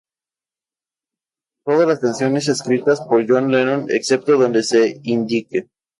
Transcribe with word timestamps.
Todas 1.63 1.87
las 1.87 1.99
canciones 1.99 2.47
escritas 2.49 3.01
por 3.01 3.23
John 3.29 3.51
Lennon 3.51 3.85
excepto 3.91 4.35
donde 4.35 4.63
se 4.63 4.99
indique. 5.03 5.69